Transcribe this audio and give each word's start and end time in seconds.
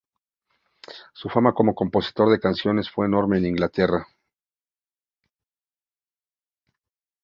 Su 1.13 1.29
fama 1.29 1.53
como 1.53 1.75
compositor 1.75 2.31
de 2.31 2.39
canciones 2.39 2.89
fue 2.89 3.05
enorme 3.05 3.37
en 3.37 3.45
Inglaterra. 3.45 4.07